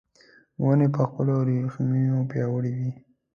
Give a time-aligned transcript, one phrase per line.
[0.63, 1.83] ونې په خپلو رېښو
[2.31, 2.91] پیاوړې وي.